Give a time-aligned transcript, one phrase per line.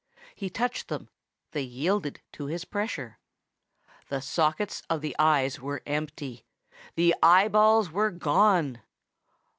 [0.33, 1.09] He touched them;
[1.51, 3.19] they yielded to his pressure.
[4.09, 6.43] The sockets of the eyes were empty.
[6.95, 8.81] The eye balls were gone!